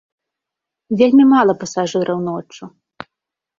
Вельмі 1.01 1.25
мала 1.35 1.53
пасажыраў 1.65 2.19
ноччу. 2.29 2.63